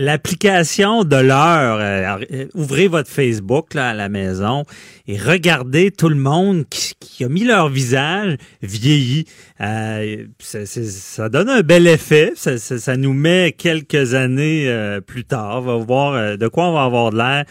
[0.00, 4.62] L'application de l'heure, euh, ouvrez votre Facebook là, à la maison
[5.08, 9.24] et regardez tout le monde qui, qui a mis leur visage vieilli.
[9.60, 12.30] Euh, ça, ça, donne un bel effet.
[12.36, 15.62] Ça, ça nous met quelques années euh, plus tard.
[15.62, 17.44] On va voir euh, de quoi on va avoir de l'air.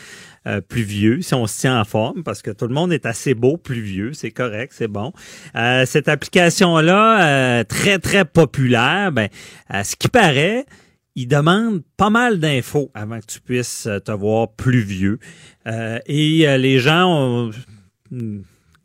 [0.69, 3.33] plus vieux, si on se tient en forme, parce que tout le monde est assez
[3.33, 5.11] beau, plus vieux, c'est correct, c'est bon.
[5.85, 9.27] cette application-là, très, très populaire, ben,
[9.83, 10.63] ce qui paraît,
[11.17, 15.17] il demande pas mal d'infos avant que tu puisses te voir plus vieux.
[15.65, 17.49] Euh, et euh, les gens,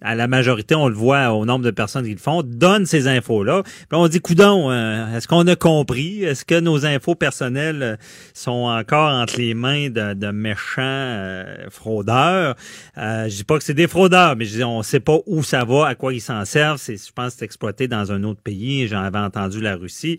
[0.00, 3.06] à la majorité, on le voit au nombre de personnes qui le font, donnent ces
[3.06, 3.62] infos-là.
[3.64, 6.24] Puis on dit, coudon, euh, est-ce qu'on a compris?
[6.24, 7.98] Est-ce que nos infos personnelles
[8.33, 12.56] sont encore entre les mains de, de méchants fraudeurs?
[12.96, 15.67] je dis pas que c'est des fraudeurs, mais je dis, on sait pas où ça
[15.67, 16.78] va, à quoi ils s'en servent.
[16.78, 18.89] C'est, je pense c'est exploité dans un autre pays.
[18.89, 20.19] J'en avais entendu la Russie.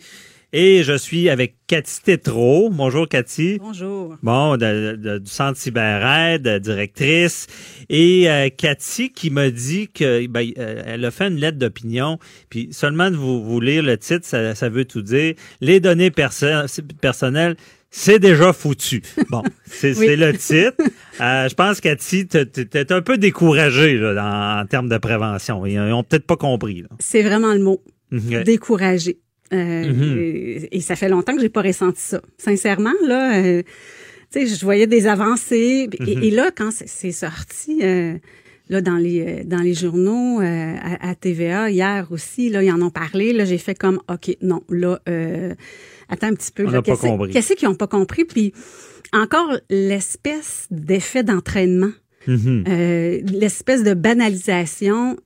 [0.56, 2.70] Et je suis avec Cathy Tétrault.
[2.72, 3.58] Bonjour, Cathy.
[3.60, 4.16] Bonjour.
[4.22, 7.48] Bon, de, du Centre CyberAide, directrice.
[7.90, 12.20] Et euh, Cathy qui m'a dit que ben, euh, elle a fait une lettre d'opinion.
[12.52, 15.34] Puis seulement de vous, vous lire le titre, ça, ça veut tout dire.
[15.60, 16.46] Les données perso
[17.02, 17.56] personnelles,
[17.90, 19.02] c'est déjà foutu.
[19.32, 20.78] Bon, c'est le titre.
[21.20, 25.66] Euh, je pense, Cathy, tu es, un peu découragée là, en, termes de prévention.
[25.66, 26.84] Ils n'ont peut-être pas compris.
[27.00, 27.82] C'est vraiment le mot.
[28.12, 29.18] Découragé.
[29.54, 30.68] Euh, mm-hmm.
[30.72, 32.22] et, ça fait longtemps que j'ai pas ressenti ça.
[32.38, 33.62] Sincèrement, là, euh,
[34.32, 35.88] tu sais, je voyais des avancées.
[35.92, 36.36] et, mm-hmm.
[36.36, 38.16] là, quand c'est sorti, euh,
[38.70, 43.34] là, dans les dans les journaux à, TVA hier aussi, là, ils en ont parlé.
[43.34, 45.00] Là, j'ai fait comme, ok, non, là,
[46.10, 46.66] attends un petit peu.
[46.82, 48.26] Qu'est-ce qu'ils n'ont pas compris?
[48.26, 48.54] Puis
[49.12, 51.92] encore l'espèce d'effet d'entraînement.
[52.26, 53.30] Mm-hmm.
[53.38, 55.18] l'espèce de banalisation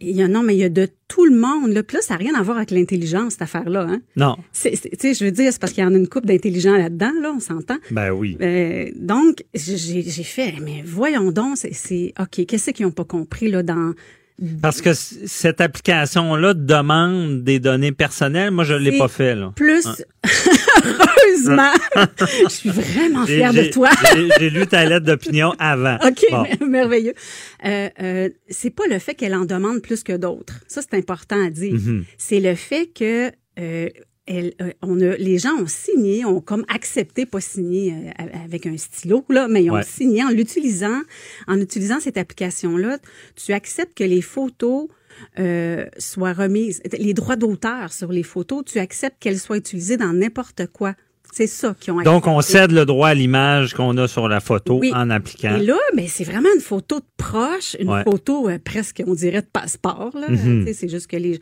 [0.00, 1.72] il y a, non, mais il y a de tout le monde.
[1.72, 1.82] Là.
[1.82, 3.86] Puis là, ça n'a rien à voir avec l'intelligence, cette affaire-là.
[3.88, 4.00] Hein?
[4.16, 4.36] Non.
[4.52, 7.12] Tu sais, je veux dire, c'est parce qu'il y en a une coupe d'intelligents là-dedans,
[7.20, 7.78] là, on s'entend.
[7.90, 8.36] Ben oui.
[8.40, 13.62] Euh, donc, j'ai fait, mais voyons donc, c'est OK, qu'est-ce qu'ils n'ont pas compris là,
[13.62, 13.94] dans
[14.60, 18.50] parce que cette application-là demande des données personnelles.
[18.50, 19.34] Moi, je ne l'ai pas fait.
[19.34, 19.52] Là.
[19.54, 19.86] Plus,
[20.84, 21.72] heureusement,
[22.18, 23.90] je suis vraiment fière de toi.
[24.40, 25.98] J'ai lu ta lettre d'opinion avant.
[26.04, 26.24] OK,
[26.66, 27.14] merveilleux.
[27.64, 30.60] Euh, euh, c'est pas le fait qu'elle en demande plus que d'autres.
[30.66, 31.74] Ça, c'est important à dire.
[31.74, 32.02] Mm-hmm.
[32.18, 33.30] C'est le fait que
[33.60, 33.88] euh,
[34.26, 38.66] elle, euh, on a, les gens ont signé, ont comme accepté, pas signé euh, avec
[38.66, 41.00] un stylo, là, mais ils ont signé en l'utilisant,
[41.46, 42.98] en utilisant cette application-là.
[43.36, 44.88] Tu acceptes que les photos
[45.38, 50.12] euh, soient remises, les droits d'auteur sur les photos, tu acceptes qu'elles soient utilisées dans
[50.12, 50.94] n'importe quoi.
[51.32, 54.38] C'est ça qui ont Donc, on cède le droit à l'image qu'on a sur la
[54.38, 55.56] photo en appliquant.
[55.56, 59.42] Et là, mais c'est vraiment une photo de proche, une photo euh, presque, on dirait,
[59.42, 60.12] de passeport.
[60.14, 60.28] Là.
[60.28, 60.68] Mhm.
[60.72, 61.40] C'est juste que les.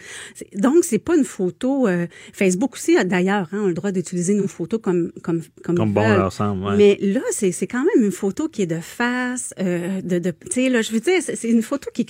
[0.54, 1.86] Donc, c'est pas une photo.
[1.88, 5.76] Euh, Facebook aussi, d'ailleurs, hein, a le droit d'utiliser nos photos comme comme comme.
[5.76, 6.76] Comme bon leur semble.
[6.76, 10.30] Mais là, c'est c'est quand même une photo qui est de face, euh, de de.
[10.30, 12.06] Tu sais, là, je veux dire, c'est une photo qui.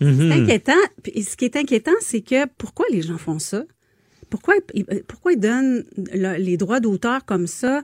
[0.00, 0.32] mhm.
[0.32, 0.72] inquiétant.
[1.02, 3.64] Puis, ce qui est inquiétant, c'est que pourquoi les gens font ça?
[4.30, 4.54] Pourquoi,
[5.06, 7.82] pourquoi ils donnent les droits d'auteur comme ça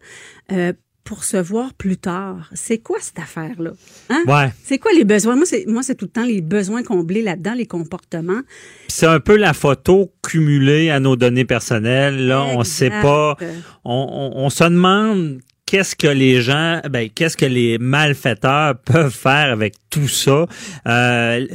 [0.52, 0.72] euh,
[1.04, 2.50] pour se voir plus tard?
[2.54, 3.72] C'est quoi cette affaire-là?
[4.08, 4.24] Hein?
[4.26, 4.52] Ouais.
[4.64, 5.36] C'est quoi les besoins?
[5.36, 8.40] Moi, c'est, moi, c'est tout le temps les besoins comblés là-dedans, les comportements.
[8.88, 12.26] C'est un peu la photo cumulée à nos données personnelles.
[12.26, 13.36] Là, on sait pas.
[13.84, 19.15] On, on, on, se demande qu'est-ce que les gens, ben, qu'est-ce que les malfaiteurs peuvent
[19.15, 20.47] faire avec tout ça?
[20.87, 21.47] Euh,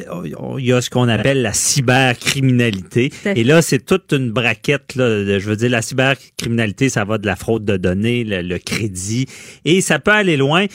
[0.58, 3.12] il y a ce qu'on appelle la cybercriminalité.
[3.26, 4.96] Et là, c'est toute une braquette.
[4.96, 8.60] Là, je veux dire, la cybercriminalité, ça va de la fraude de données, le, le
[8.60, 9.28] crédit,
[9.66, 10.66] et ça peut aller loin.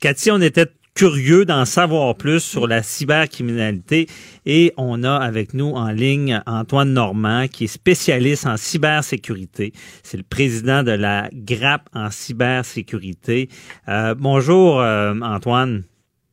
[0.00, 0.66] Cathy, on était
[0.98, 4.06] curieux d'en savoir plus sur la cybercriminalité
[4.46, 9.70] et on a avec nous en ligne Antoine Normand qui est spécialiste en cybersécurité.
[10.02, 13.46] C'est le président de la GRAP en cybersécurité.
[13.88, 15.84] Euh, bonjour euh, Antoine.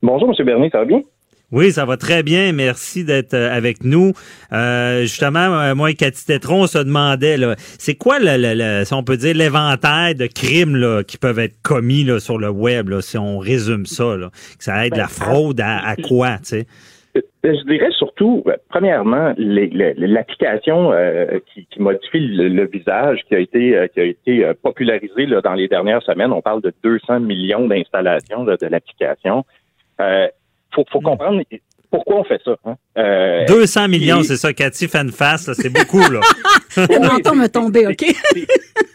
[0.01, 0.43] Bonjour M.
[0.43, 1.01] Bernier, ça va bien?
[1.55, 2.51] Oui, ça va très bien.
[2.51, 4.11] Merci d'être euh, avec nous.
[4.51, 9.03] Euh, justement, euh, moi et Cathy Tétron, on se demandait, c'est quoi, le, si on
[9.03, 12.99] peut dire, l'éventail de crimes là, qui peuvent être commis là, sur le web, là,
[12.99, 16.65] si on résume ça, là, que ça aide ben, la fraude à, quoi, tu sais?
[17.45, 20.91] Je dirais surtout, premièrement, l'application
[21.53, 26.33] qui, modifie le, visage qui a été qui a été popularisée dans les dernières semaines.
[26.33, 29.45] On parle de 200 millions d'installations de l'application
[30.75, 31.41] faut, faut comprendre,
[31.95, 32.55] pourquoi on fait ça?
[32.65, 32.75] Hein?
[33.47, 36.19] 200 euh, millions, c'est ça, Cathy face, c'est beaucoup, là.
[36.77, 38.03] Le menton me tombé, OK?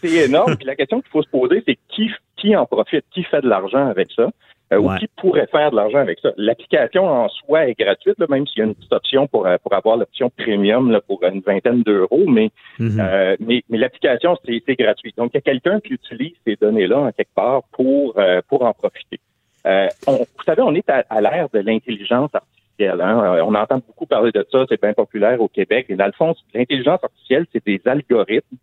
[0.03, 0.57] c'est énorme.
[0.57, 3.49] Puis la question qu'il faut se poser, c'est qui, qui en profite, qui fait de
[3.49, 4.29] l'argent avec ça?
[4.73, 6.31] Euh, ou qui pourrait faire de l'argent avec ça?
[6.37, 9.75] L'application en soi est gratuite, même s'il y a une petite option pour, euh, pour
[9.75, 15.13] avoir l'option premium là, pour une vingtaine d'euros, mais, mais, mais l'application, c'est gratuit.
[15.17, 18.15] Donc, il y a quelqu'un qui utilise ces données-là en quelque part pour,
[18.49, 19.19] pour en profiter.
[19.65, 23.23] On, vous savez, on est à, à l'ère de l'intelligence artificielle Hein.
[23.25, 25.87] Euh, on entend beaucoup parler de ça, c'est bien populaire au Québec.
[25.89, 28.57] Et dans le fond, l'intelligence artificielle, c'est des algorithmes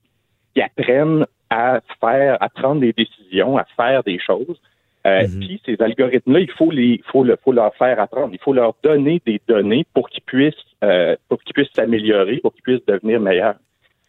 [0.53, 4.59] qui apprennent à faire, à prendre des décisions, à faire des choses.
[5.05, 5.39] Euh, mm-hmm.
[5.39, 8.29] Puis ces algorithmes-là, il faut les, faut le, faut leur faire apprendre.
[8.33, 12.53] Il faut leur donner des données pour qu'ils puissent, euh, pour qu'ils puissent s'améliorer, pour
[12.53, 13.55] qu'ils puissent devenir meilleurs.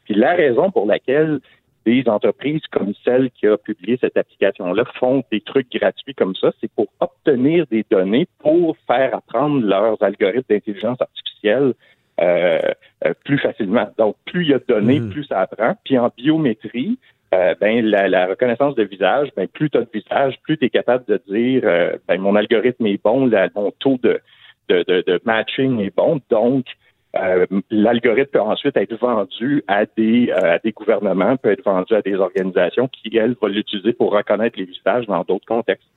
[0.04, 1.40] Puis la raison pour laquelle
[1.88, 6.52] des entreprises comme celle qui a publié cette application-là font des trucs gratuits comme ça,
[6.60, 11.72] c'est pour obtenir des données pour faire apprendre leurs algorithmes d'intelligence artificielle
[12.20, 12.58] euh,
[13.06, 13.88] euh, plus facilement.
[13.96, 15.10] Donc, plus il y a de données, hmm.
[15.10, 15.76] plus ça apprend.
[15.84, 16.98] Puis en biométrie,
[17.32, 20.70] euh, ben la, reconnaissance de visage, ben plus tu as de visage, plus tu es
[20.70, 21.62] capable de dire
[22.06, 24.20] ben mon algorithme est bon, mon taux de,
[24.68, 26.66] de, de matching est bon, donc
[27.16, 31.94] euh, l'algorithme peut ensuite être vendu à des, euh, à des gouvernements, peut être vendu
[31.94, 35.88] à des organisations qui, elles, vont l'utiliser pour reconnaître les visages dans d'autres contextes.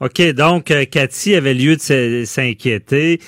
[0.00, 3.20] OK, donc euh, Cathy avait lieu de s'inquiéter.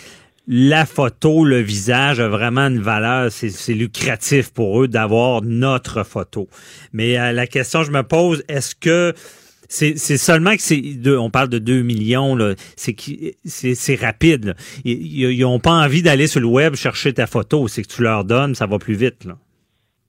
[0.49, 6.49] La photo, le visage a vraiment une valeur, c'est lucratif pour eux d'avoir notre photo.
[6.95, 9.13] Mais la question que je me pose, est-ce que
[9.69, 12.97] c'est seulement que c'est on parle de 2 millions là, c'est
[13.45, 14.55] c'est rapide.
[14.85, 18.25] Ils n'ont pas envie d'aller sur le web chercher ta photo, c'est que tu leur
[18.25, 19.35] donnes, ça va plus vite là.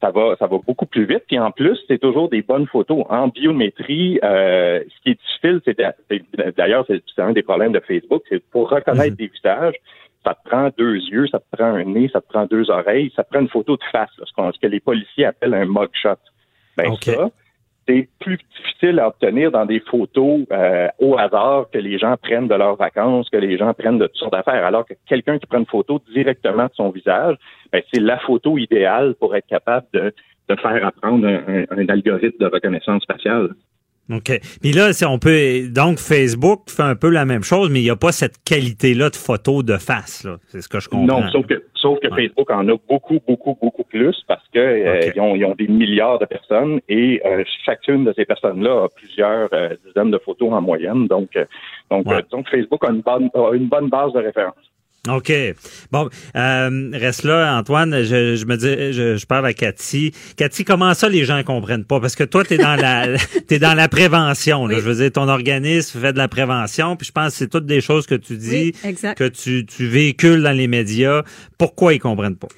[0.01, 1.23] Ça va, ça va beaucoup plus vite.
[1.27, 3.03] Puis en plus, c'est toujours des bonnes photos.
[3.09, 8.23] En biométrie, euh, ce qui est difficile, c'est d'ailleurs, c'est un des problèmes de Facebook,
[8.29, 9.15] c'est pour reconnaître mhm.
[9.15, 9.75] des visages,
[10.25, 13.11] ça te prend deux yeux, ça te prend un nez, ça te prend deux oreilles,
[13.15, 16.15] ça te prend une photo de face, ce, que les policiers appellent un mugshot.
[16.77, 17.29] Ben ça,
[17.89, 22.47] c'est plus difficile à obtenir dans des photos euh, au hasard que les gens prennent
[22.47, 25.47] de leurs vacances, que les gens prennent de toutes sortes d'affaires, alors que quelqu'un qui
[25.47, 27.35] prend une photo directement de son visage,
[27.71, 30.13] ben, c'est la photo idéale pour être capable de,
[30.61, 33.49] faire apprendre un algorithme de reconnaissance faciale.
[34.09, 34.39] OK.
[34.61, 35.67] Puis là, on peut.
[35.69, 39.09] Donc, Facebook fait un peu la même chose, mais il n'y a pas cette qualité-là
[39.09, 40.27] de photo de face.
[40.47, 41.21] C'est ce que je comprends.
[41.21, 45.11] Non, sauf que, sauf que Facebook en a beaucoup, beaucoup, beaucoup plus parce que euh,
[45.15, 49.69] ils, ont, des milliards de personnes et euh, chacune de ces personnes-là a plusieurs euh,
[49.85, 51.07] dizaines de photos en moyenne.
[51.07, 51.37] Donc,
[51.91, 54.55] donc, donc Facebook a une bonne, a une bonne base de référence.
[55.07, 55.31] OK.
[55.91, 58.03] Bon, euh, reste là, Antoine.
[58.03, 60.11] Je, me dis, je, parle à Cathy.
[60.35, 62.01] Cathy, comment ça les gens comprennent pas?
[62.01, 63.17] Parce que toi, tu es dans la
[63.47, 64.69] t'es dans la prévention.
[64.69, 66.97] Je veux dire, ton organisme fait de la prévention.
[66.97, 68.73] Puis je pense que c'est toutes des choses que tu dis,
[69.15, 71.23] que tu, tu véhicules dans les médias.
[71.57, 72.49] Pourquoi ils comprennent pas?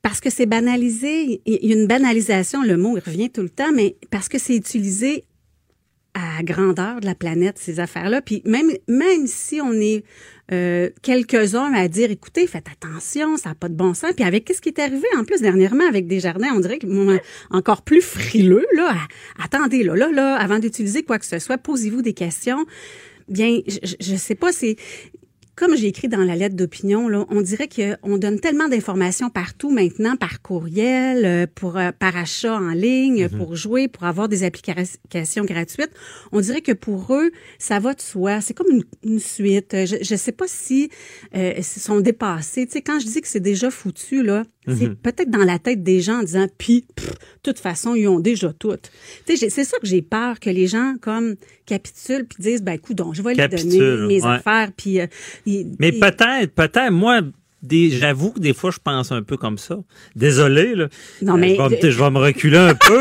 [0.00, 1.40] Parce que c'est banalisé.
[1.44, 4.38] Il y a une banalisation, le mot il revient tout le temps, mais parce que
[4.38, 5.24] c'est utilisé
[6.14, 8.20] à grandeur de la planète, ces affaires-là.
[8.20, 10.04] Puis même, même si on est
[10.52, 14.12] euh, quelques-uns à dire, écoutez, faites attention, ça n'a pas de bon sens.
[14.14, 16.86] Puis avec ce qui est arrivé en plus dernièrement avec des jardins, on dirait que
[17.50, 18.94] encore plus frileux, là,
[19.42, 22.66] attendez, là, là, là, avant d'utiliser quoi que ce soit, posez-vous des questions.
[23.28, 24.76] Bien, je, ne sais pas, c'est
[25.62, 29.70] comme j'ai écrit dans la lettre d'opinion, là, on dirait qu'on donne tellement d'informations partout
[29.70, 33.38] maintenant, par courriel, euh, pour euh, par achat en ligne, mhm.
[33.38, 35.92] pour jouer, pour avoir des applications gratuites.
[36.32, 38.40] On dirait que pour eux, ça va de soi.
[38.40, 39.76] C'est comme une, suite.
[39.86, 40.90] Je ne sais pas si
[41.36, 42.66] euh, sont dépassés.
[42.66, 44.96] Tu sais, quand je dis que c'est déjà foutu, là, c'est mhm.
[44.96, 47.04] peut-être dans la tête des gens en disant, puis, de
[47.42, 48.76] toute façon, ils ont déjà tout.
[49.26, 51.34] C'est ça que j'ai peur, que les gens, comme,
[51.66, 55.00] capitulent puis disent, ben, écoute, je vais les donner mes affaires, puis...
[55.00, 55.06] Euh,
[55.80, 57.22] Mais peut-être, peut-être, moi,
[57.70, 59.76] j'avoue que des fois, je pense un peu comme ça.
[60.16, 60.88] Désolé, là.
[61.22, 61.56] Non, mais...
[61.56, 63.00] je, vais, me reculer un peu.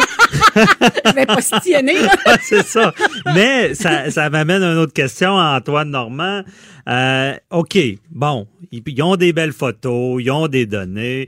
[0.56, 2.13] je vais postillonner, là.
[2.41, 2.94] c'est ça.
[3.34, 6.44] Mais ça, ça m'amène à une autre question, Antoine Normand.
[6.88, 7.77] Euh, OK,
[8.12, 11.27] bon, ils ont des belles photos, ils ont des données.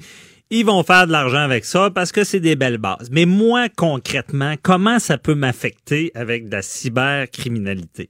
[0.50, 3.10] Ils vont faire de l'argent avec ça parce que c'est des belles bases.
[3.12, 8.10] Mais moi, concrètement, comment ça peut m'affecter avec de la cybercriminalité?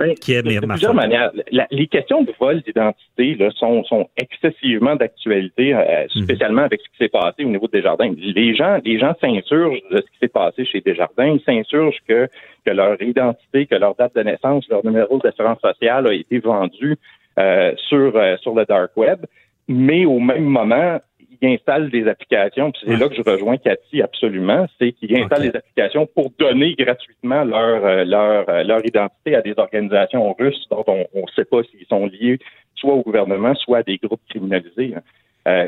[0.00, 1.30] Ben, qui est de plusieurs manières.
[1.70, 6.22] les questions de vol d'identité sont, sont excessivement d'actualité, euh, mhm.
[6.22, 8.10] spécialement avec ce qui s'est passé au niveau des jardins.
[8.16, 11.34] Les gens, les gens s'insurgent de ce qui s'est passé chez Desjardins.
[11.34, 12.28] Ils s'insurgent que,
[12.64, 16.96] que leur identité, que leur date de naissance, leur numéro d'assurance sociale a été vendu
[17.38, 19.26] euh, sur, euh, sur le dark web.
[19.68, 20.98] Mais au même moment,
[21.42, 25.56] installent des applications, puis c'est là que je rejoins Cathy absolument, c'est qu'ils installent des
[25.56, 30.84] applications pour donner gratuitement leur euh, leur euh, leur identité à des organisations russes dont
[30.86, 32.38] on ne sait pas s'ils sont liés
[32.74, 34.94] soit au gouvernement, soit à des groupes criminalisés.
[34.96, 35.02] Hein.
[35.48, 35.66] Euh,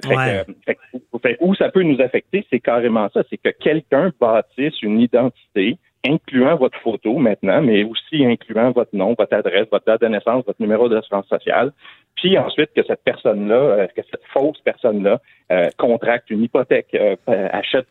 [1.41, 6.57] où ça peut nous affecter, c'est carrément ça, c'est que quelqu'un bâtisse une identité incluant
[6.57, 10.61] votre photo maintenant, mais aussi incluant votre nom, votre adresse, votre date de naissance, votre
[10.61, 11.73] numéro d'assurance sociale,
[12.17, 17.17] puis ensuite que cette personne-là, euh, que cette fausse personne-là euh, contracte une hypothèque, euh,
[17.27, 17.89] achète,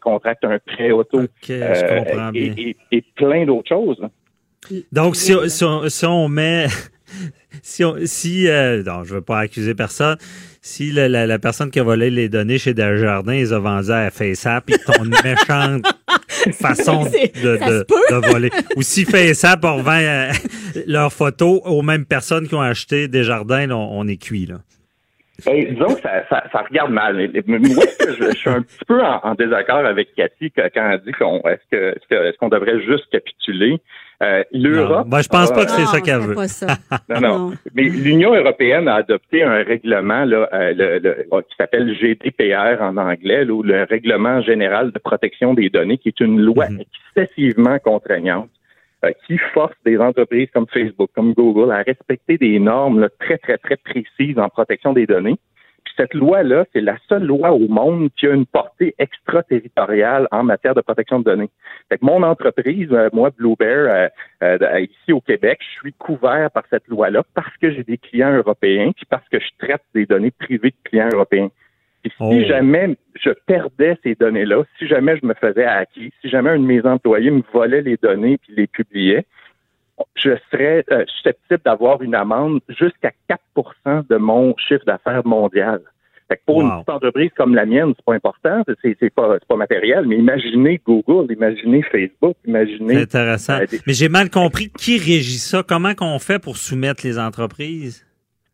[0.00, 4.00] contracte un prêt auto et, et, plein d'autres choses.
[4.92, 6.66] Donc, si, si, on, met...
[7.62, 8.46] si, on, si
[8.86, 10.16] non, je veux pas accuser personne,
[10.64, 14.10] si la, la, personne qui a volé les données chez Desjardins, ils ont vendu à
[14.10, 15.84] FaceApp, ils t'ont une méchante
[16.52, 18.50] façon de, de, de, voler.
[18.76, 20.30] Ou si FaceApp revend euh,
[20.86, 24.58] leurs photos aux mêmes personnes qui ont acheté Desjardins, là, on, est cuit, là.
[25.44, 27.16] Ben, disons que ça, ça, ça, regarde mal.
[27.46, 27.58] Moi,
[28.00, 31.68] je, je, suis un petit peu en, désaccord avec Cathy quand elle dit qu'on est-ce
[31.70, 33.80] que est-ce qu'on devrait juste capituler?
[34.22, 35.06] Euh, L'Europe.
[35.08, 36.36] Moi, je pense pas que c'est ça qu'elle veut.
[37.08, 42.80] non, non, Mais l'Union européenne a adopté un règlement là, euh, le, qui s'appelle GDPR
[42.80, 46.82] en anglais, ou le Règlement général de protection des données, qui est une loi mhm.
[47.16, 48.48] excessivement contraignante
[49.04, 53.58] euh, qui force des entreprises comme Facebook, comme Google à respecter des normes très, très,
[53.58, 55.38] très précises en protection des données
[56.02, 60.74] cette loi-là, c'est la seule loi au monde qui a une portée extraterritoriale en matière
[60.74, 61.50] de protection de données.
[61.88, 64.10] Fait que mon entreprise, euh, moi, Blue Bear,
[64.42, 67.98] euh, euh, ici au Québec, je suis couvert par cette loi-là parce que j'ai des
[67.98, 71.50] clients européens, puis parce que je traite des données privées de clients européens.
[72.02, 72.48] Puis si oh.
[72.48, 76.64] jamais je perdais ces données-là, si jamais je me faisais hacker, si jamais un de
[76.64, 79.24] mes employés me volait les données puis les publiait,
[80.16, 83.12] je serais euh, susceptible d'avoir une amende jusqu'à
[83.56, 85.80] 4% de mon chiffre d'affaires mondial.
[86.32, 89.36] Fait que pour une petite entreprise comme la mienne, c'est pas important, c'est, c'est pas,
[89.46, 92.94] pas matériel, mais imaginez Google, imaginez Facebook, imaginez.
[92.94, 93.58] C'est intéressant.
[93.60, 95.62] Euh, mais j'ai mal compris qui régit ça?
[95.62, 98.06] Comment qu'on fait pour soumettre les entreprises?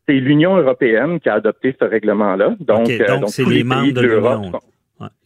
[0.09, 2.57] C'est l'Union européenne qui a adopté ce règlement-là.
[2.59, 4.57] Donc, euh, donc, c'est les, membres de l'Europe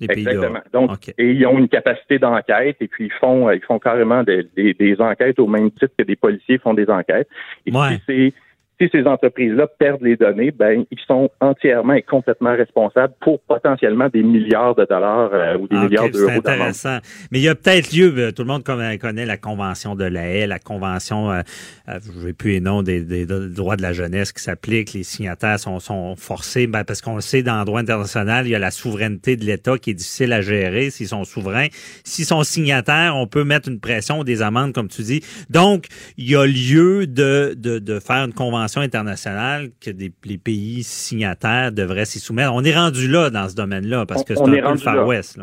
[0.00, 0.60] Exactement.
[0.74, 4.46] Donc, et ils ont une capacité d'enquête et puis ils font, ils font carrément des,
[4.54, 7.28] des, enquêtes au même titre que des policiers font des enquêtes.
[7.64, 7.72] Et
[8.06, 8.34] c'est
[8.82, 14.08] si ces entreprises-là perdent les données, ben ils sont entièrement et complètement responsables pour potentiellement
[14.08, 16.28] des milliards de dollars euh, ou des ah, milliards d'euros.
[16.28, 16.98] C'est intéressant.
[17.30, 20.26] Mais il y a peut-être lieu, euh, tout le monde connaît la convention de la
[20.26, 21.40] haie, la convention, euh,
[21.88, 24.92] euh je vais plus les noms des, des, droits de la jeunesse qui s'appliquent.
[24.92, 28.50] Les signataires sont, sont forcés, ben, parce qu'on le sait dans le droit international, il
[28.50, 31.68] y a la souveraineté de l'État qui est difficile à gérer s'ils sont souverains.
[32.04, 35.22] S'ils sont signataires, on peut mettre une pression, des amendes, comme tu dis.
[35.50, 35.86] Donc,
[36.16, 40.82] il y a lieu de, de, de faire une convention internationale que des, les pays
[40.82, 42.52] signataires devraient s'y soumettre.
[42.54, 45.38] On est rendu là dans ce domaine-là parce que c'est un peu le Far West.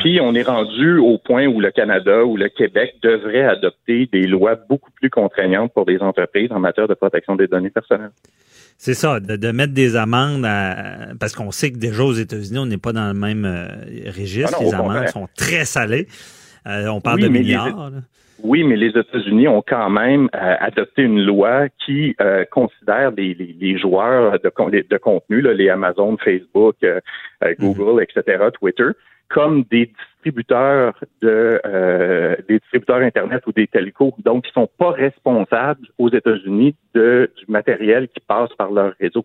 [0.00, 4.26] Puis on est rendu au point où le Canada ou le Québec devrait adopter des
[4.26, 8.10] lois beaucoup plus contraignantes pour les entreprises en matière de protection des données personnelles.
[8.76, 10.46] C'est ça, de, mettre des amendes
[11.20, 13.68] parce qu'on sait que déjà aux États-Unis, on n'est pas dans le même euh,
[14.06, 14.58] registre.
[14.60, 16.08] Ah les amendes sont très salées.
[16.66, 17.92] Euh, on parle de milliards.
[18.42, 23.34] Oui, mais les États-Unis ont quand même euh, adopté une loi qui euh, considère les,
[23.34, 27.00] les, joueurs de, de contenu, les Amazon, Facebook, euh,
[27.42, 27.74] mhm.
[27.74, 28.88] Google, etc., Twitter,
[29.28, 31.60] comme des distributeurs de
[32.48, 34.14] des distributeurs internet ou des télécos.
[34.24, 39.24] Donc, ils sont pas responsables aux États-Unis du matériel qui passe par leur réseau.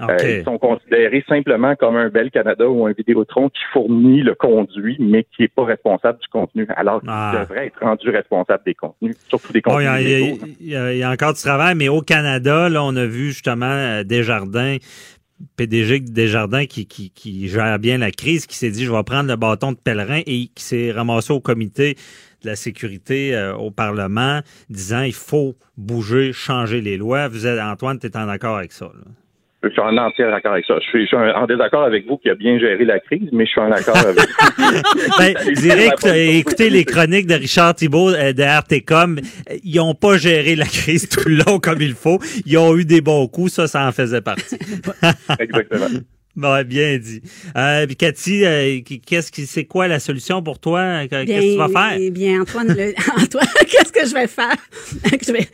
[0.00, 4.34] Euh, ils sont considérés simplement comme un Bel Canada ou un Vidéotron qui fournit le
[4.34, 7.32] conduit, mais qui n'est pas responsable du contenu, alors qu'il ah.
[7.40, 10.38] devrait être rendu responsable des contenus, surtout des contenus.
[10.60, 14.04] il, y a, encore du travail, mais au Canada, là, on a vu justement euh,
[14.04, 14.76] Desjardins
[15.56, 19.28] PDG Desjardins qui, qui, qui gère bien la crise, qui s'est dit je vais prendre
[19.28, 21.94] le bâton de pèlerin et qui s'est ramassé au comité
[22.42, 27.28] de la sécurité euh, au Parlement, disant il faut bouger, changer les lois.
[27.28, 28.86] Vous êtes Antoine, tu es en accord avec ça?
[28.86, 29.10] Là?
[29.68, 30.74] Je suis en entier d'accord avec ça.
[30.80, 33.60] Je suis, en désaccord avec vous qui a bien géré la crise, mais je suis
[33.60, 35.12] en accord avec vous.
[35.18, 35.34] ben,
[36.14, 39.18] écoutez les chroniques de Richard Thibault euh, de RTCOM.
[39.64, 42.18] Ils n'ont pas géré la crise tout le long comme il faut.
[42.44, 43.52] Ils ont eu des bons coups.
[43.52, 44.56] Ça, ça en faisait partie.
[45.38, 45.86] Exactement.
[46.46, 47.22] Bon, bien dit.
[47.56, 51.06] Euh, Cathy, euh, qu'est-ce qui, c'est quoi la solution pour toi?
[51.08, 51.98] Qu'est-ce que tu vas faire?
[51.98, 52.70] Eh bien, Antoine,
[53.16, 54.56] Antoine, qu'est-ce que je vais faire?
[55.26, 55.48] Je vais,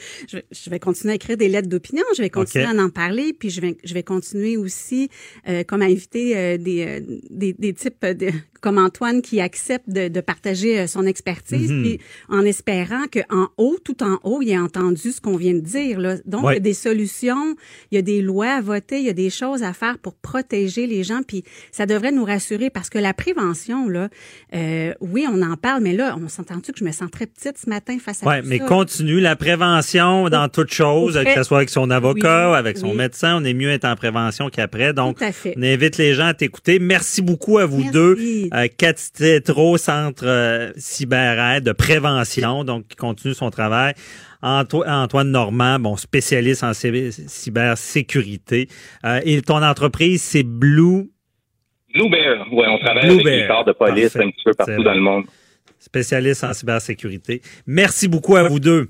[0.51, 2.03] je vais, continuer à écrire des lettres d'opinion.
[2.17, 5.09] Je vais continuer à en parler, puis je vais, je vais continuer aussi,
[5.49, 8.31] euh, comme à inviter euh, des, des, des types de
[8.63, 11.83] comme Antoine qui accepte de, partager euh, son expertise, mhm.
[11.83, 15.61] puis en espérant qu'en haut, tout en haut, il ait entendu ce qu'on vient de
[15.61, 15.99] dire.
[15.99, 16.17] Là.
[16.25, 17.57] Donc, il y a des solutions,
[17.91, 20.15] il y a des lois à voter, il y a des choses à faire pour
[20.15, 21.43] protéger les gens, puis
[21.73, 24.09] ça devrait nous rassurer parce que la prévention, là,
[24.55, 27.59] euh, oui, on en parle, mais là, on s'entend-tu que je me sens très petite
[27.59, 31.59] ce matin face à ouais, mais continue la prévention dans toute chose, que ce soit
[31.59, 34.93] avec son avocat, avec son médecin, on est mieux être en prévention qu'après.
[34.93, 35.19] Donc,
[35.57, 36.79] on invite les gens à t'écouter.
[36.79, 38.17] Merci beaucoup à vous deux.
[38.53, 38.67] Euh,
[39.77, 43.95] Centre euh, Cyberaide de prévention, donc qui continue son travail.
[44.43, 48.69] Antoine Normand, bon spécialiste en cybersécurité.
[49.05, 51.11] Euh, et ton entreprise, c'est Blue?
[51.95, 52.47] Blue Bear.
[52.53, 55.25] Oui, on travaille avec les corps de police un petit peu partout dans le monde.
[55.79, 57.41] Spécialiste en cybersécurité.
[57.67, 58.89] Merci beaucoup à vous deux.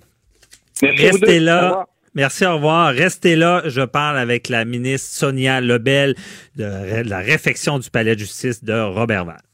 [0.83, 1.87] Merci Restez là.
[2.15, 2.93] Merci, au revoir.
[2.93, 3.63] Restez là.
[3.67, 6.15] Je parle avec la ministre Sonia Lebel
[6.57, 9.43] de la réfection du palais de justice de Robertval.